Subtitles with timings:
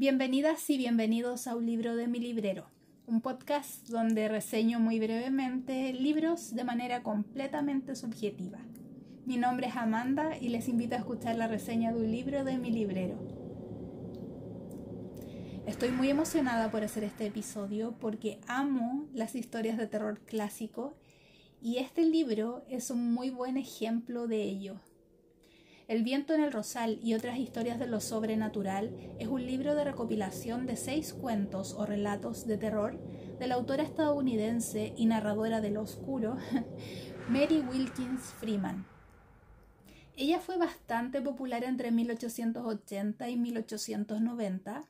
[0.00, 2.64] Bienvenidas y bienvenidos a un libro de mi librero,
[3.06, 8.60] un podcast donde reseño muy brevemente libros de manera completamente subjetiva.
[9.26, 12.56] Mi nombre es Amanda y les invito a escuchar la reseña de un libro de
[12.56, 13.18] mi librero.
[15.66, 20.94] Estoy muy emocionada por hacer este episodio porque amo las historias de terror clásico
[21.60, 24.80] y este libro es un muy buen ejemplo de ello.
[25.90, 29.82] El viento en el rosal y otras historias de lo sobrenatural es un libro de
[29.82, 32.96] recopilación de seis cuentos o relatos de terror
[33.40, 36.36] de la autora estadounidense y narradora de lo oscuro,
[37.28, 38.86] Mary Wilkins Freeman.
[40.16, 44.84] Ella fue bastante popular entre 1880 y 1890.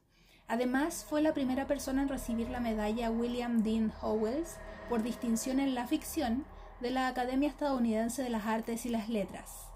[0.49, 4.59] Además, fue la primera persona en recibir la medalla William Dean Howells
[4.91, 6.45] por distinción en la ficción
[6.83, 9.70] de la Academia Estadounidense de las Artes y las Letras.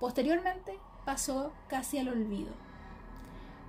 [0.00, 2.52] Posteriormente pasó casi al olvido.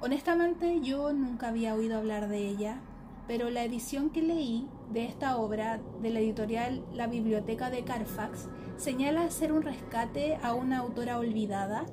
[0.02, 2.81] Honestamente yo nunca había oído hablar de ella,
[3.28, 8.48] pero la edición que leí de esta obra de la editorial La Biblioteca de Carfax
[8.78, 11.86] señala ser un rescate a una autora olvidada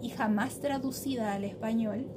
[0.00, 2.10] y jamás traducida al español,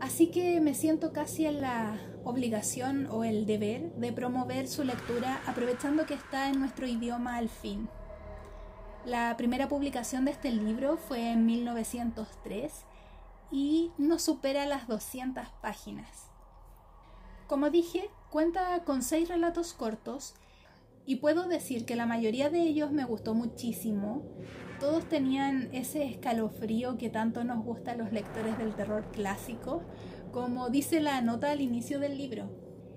[0.00, 5.40] así que me siento casi en la obligación o el deber de promover su lectura
[5.46, 7.88] aprovechando que está en nuestro idioma al fin.
[9.06, 12.72] La primera publicación de este libro fue en 1903
[13.52, 16.26] y no supera las 200 páginas.
[17.46, 20.34] Como dije, cuenta con seis relatos cortos
[21.06, 24.24] y puedo decir que la mayoría de ellos me gustó muchísimo.
[24.80, 29.84] Todos tenían ese escalofrío que tanto nos gusta a los lectores del terror clásico,
[30.32, 32.50] como dice la nota al inicio del libro.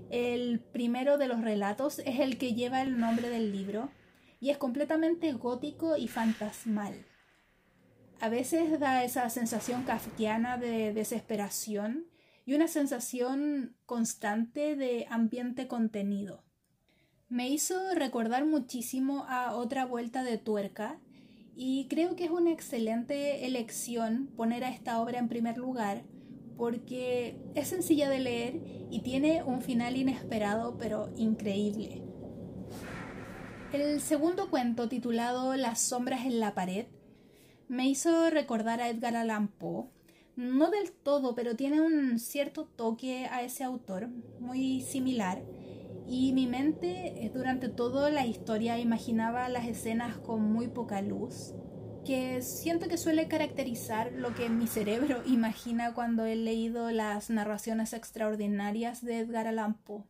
[0.10, 3.92] El primero de los relatos es el que lleva el nombre del libro
[4.40, 7.06] y es completamente gótico y fantasmal.
[8.22, 12.06] A veces da esa sensación kafkiana de desesperación
[12.46, 16.44] y una sensación constante de ambiente contenido.
[17.30, 21.00] Me hizo recordar muchísimo a otra vuelta de tuerca
[21.56, 26.04] y creo que es una excelente elección poner a esta obra en primer lugar
[26.58, 32.09] porque es sencilla de leer y tiene un final inesperado pero increíble.
[33.72, 36.88] El segundo cuento, titulado Las sombras en la pared,
[37.68, 39.86] me hizo recordar a Edgar Allan Poe.
[40.36, 44.08] No del todo, pero tiene un cierto toque a ese autor,
[44.40, 45.44] muy similar.
[46.08, 51.54] Y mi mente eh, durante toda la historia imaginaba las escenas con muy poca luz,
[52.04, 57.94] que siento que suele caracterizar lo que mi cerebro imagina cuando he leído las narraciones
[57.94, 60.06] extraordinarias de Edgar Allan Poe.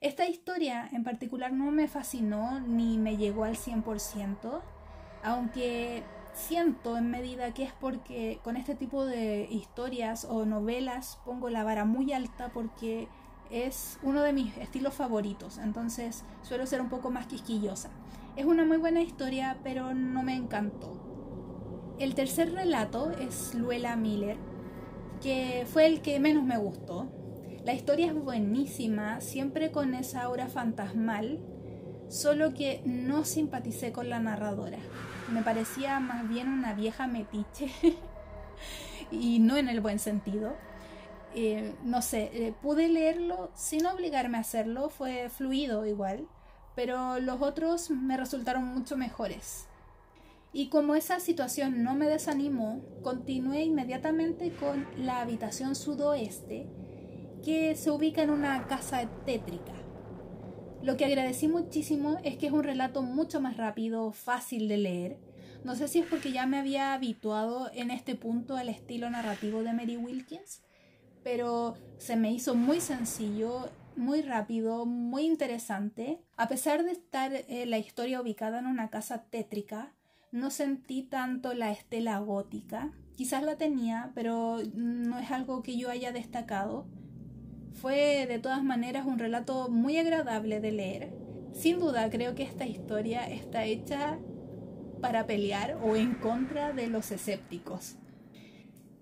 [0.00, 4.60] Esta historia en particular no me fascinó ni me llegó al 100%,
[5.24, 6.04] aunque
[6.34, 11.64] siento en medida que es porque con este tipo de historias o novelas pongo la
[11.64, 13.08] vara muy alta porque
[13.50, 17.90] es uno de mis estilos favoritos, entonces suelo ser un poco más quisquillosa.
[18.36, 20.92] Es una muy buena historia, pero no me encantó.
[21.98, 24.36] El tercer relato es Luella Miller,
[25.20, 27.10] que fue el que menos me gustó.
[27.68, 31.38] La historia es buenísima, siempre con esa aura fantasmal,
[32.08, 34.78] solo que no simpaticé con la narradora.
[35.30, 37.70] Me parecía más bien una vieja metiche
[39.10, 40.56] y no en el buen sentido.
[41.34, 46.26] Eh, no sé, eh, pude leerlo sin obligarme a hacerlo, fue fluido igual,
[46.74, 49.66] pero los otros me resultaron mucho mejores.
[50.54, 56.66] Y como esa situación no me desanimó, continué inmediatamente con La habitación sudoeste,
[57.44, 59.72] que se ubica en una casa tétrica.
[60.82, 65.18] Lo que agradecí muchísimo es que es un relato mucho más rápido, fácil de leer.
[65.64, 69.62] No sé si es porque ya me había habituado en este punto al estilo narrativo
[69.62, 70.62] de Mary Wilkins,
[71.24, 76.20] pero se me hizo muy sencillo, muy rápido, muy interesante.
[76.36, 79.92] A pesar de estar eh, la historia ubicada en una casa tétrica,
[80.30, 82.92] no sentí tanto la estela gótica.
[83.16, 86.86] Quizás la tenía, pero no es algo que yo haya destacado.
[87.74, 91.12] Fue de todas maneras un relato muy agradable de leer.
[91.52, 94.18] Sin duda creo que esta historia está hecha
[95.00, 97.96] para pelear o en contra de los escépticos.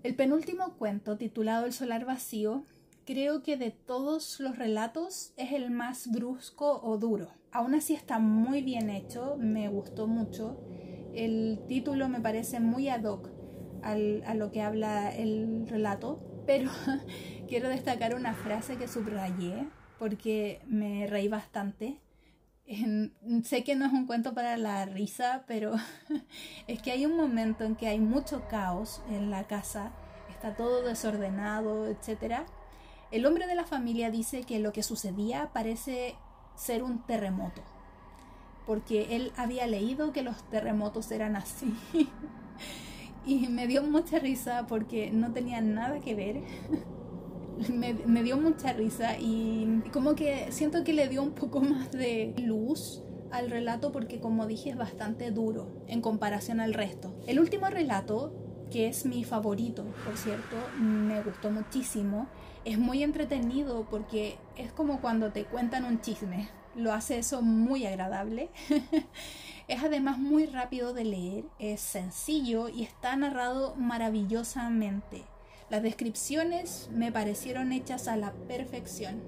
[0.03, 2.63] El penúltimo cuento, titulado El solar vacío,
[3.05, 7.29] creo que de todos los relatos es el más brusco o duro.
[7.51, 10.59] Aún así está muy bien hecho, me gustó mucho.
[11.13, 13.29] El título me parece muy ad hoc
[13.81, 16.69] a lo que habla el relato, pero
[17.47, 19.67] quiero destacar una frase que subrayé
[19.97, 21.97] porque me reí bastante.
[23.43, 25.73] sé que no es un cuento para la risa, pero
[26.67, 29.91] es que hay un momento en que hay mucho caos en la casa,
[30.29, 32.41] está todo desordenado, etc.
[33.11, 36.15] El hombre de la familia dice que lo que sucedía parece
[36.55, 37.61] ser un terremoto,
[38.65, 41.73] porque él había leído que los terremotos eran así.
[43.25, 46.41] y me dio mucha risa porque no tenía nada que ver.
[47.73, 52.33] me, dio mucha risa y como que siento que le dio un poco más de
[52.37, 57.15] luz al relato porque como dije es bastante duro en comparación al resto.
[57.27, 58.33] El último relato,
[58.71, 62.27] que es mi favorito, por cierto, me gustó muchísimo.
[62.65, 66.49] Es muy entretenido porque es como cuando te cuentan un chisme.
[66.75, 68.49] Lo hace eso muy agradable.
[69.67, 75.23] es además muy rápido de leer, es sencillo y está narrado maravillosamente.
[75.69, 79.21] Las descripciones me parecieron hechas a la perfección.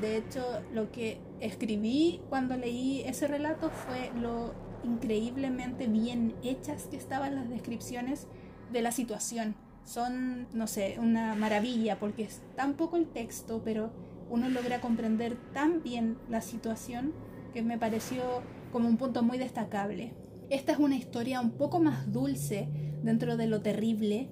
[0.00, 0.42] De hecho,
[0.72, 7.48] lo que escribí cuando leí ese relato fue lo increíblemente bien hechas que estaban las
[7.48, 8.26] descripciones
[8.72, 9.54] de la situación.
[9.84, 13.92] Son, no sé, una maravilla porque es tan poco el texto, pero
[14.30, 17.12] uno logra comprender tan bien la situación
[17.52, 18.42] que me pareció
[18.72, 20.12] como un punto muy destacable.
[20.50, 22.68] Esta es una historia un poco más dulce
[23.04, 24.28] dentro de lo terrible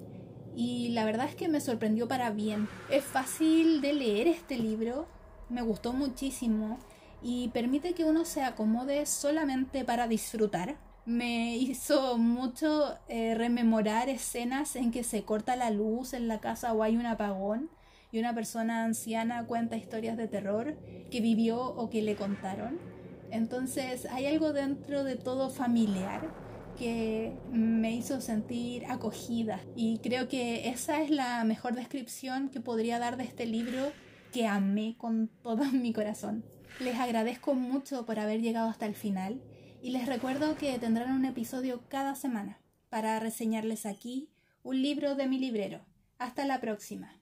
[0.54, 2.68] y la verdad es que me sorprendió para bien.
[2.90, 5.06] Es fácil de leer este libro,
[5.48, 6.78] me gustó muchísimo
[7.22, 10.76] y permite que uno se acomode solamente para disfrutar.
[11.04, 16.72] Me hizo mucho eh, rememorar escenas en que se corta la luz en la casa
[16.72, 17.70] o hay un apagón
[18.12, 20.76] y una persona anciana cuenta historias de terror
[21.10, 22.78] que vivió o que le contaron.
[23.30, 26.28] Entonces hay algo dentro de todo familiar
[26.78, 32.98] que me hizo sentir acogida y creo que esa es la mejor descripción que podría
[32.98, 33.92] dar de este libro
[34.32, 36.44] que amé con todo mi corazón.
[36.80, 39.42] Les agradezco mucho por haber llegado hasta el final
[39.82, 44.28] y les recuerdo que tendrán un episodio cada semana para reseñarles aquí
[44.62, 45.80] un libro de mi librero.
[46.18, 47.21] Hasta la próxima.